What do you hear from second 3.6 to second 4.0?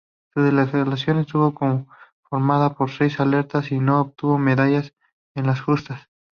y